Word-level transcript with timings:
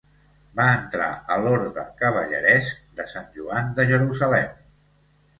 Va 0.59 0.63
entrar 0.75 1.09
a 1.33 1.35
l'Orde 1.41 1.83
cavalleresc 1.99 2.79
de 3.01 3.05
Sant 3.11 3.27
Joan 3.35 3.69
de 3.81 3.85
Jerusalem. 3.93 4.57